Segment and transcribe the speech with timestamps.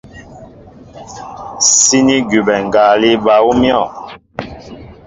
[1.83, 3.83] Síní gúbɛ ngalí bal ú myɔ̂.